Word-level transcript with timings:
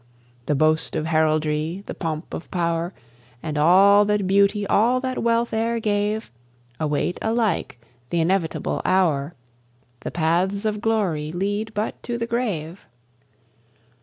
The 0.47 0.55
boast 0.55 0.95
of 0.95 1.05
heraldry, 1.05 1.83
the 1.85 1.93
pomp 1.93 2.33
of 2.33 2.49
pow'r, 2.49 2.91
And 3.43 3.55
all 3.55 4.03
that 4.05 4.25
beauty, 4.25 4.65
all 4.65 4.99
that 4.99 5.21
wealth 5.21 5.53
e'er 5.53 5.79
gave, 5.79 6.31
Await 6.79 7.19
alike 7.21 7.79
th' 8.09 8.15
inevitable 8.15 8.81
hour. 8.83 9.35
The 9.99 10.09
paths 10.09 10.65
of 10.65 10.81
glory 10.81 11.31
lead 11.31 11.71
but 11.75 12.01
to 12.01 12.17
the 12.17 12.25
grave. 12.25 12.87